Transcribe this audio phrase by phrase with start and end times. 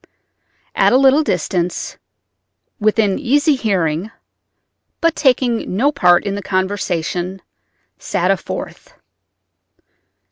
[0.73, 1.99] At a little distance,
[2.79, 4.09] within easy hearing,
[4.99, 7.39] but taking no part in the conversation,
[7.99, 8.95] sat a fourth.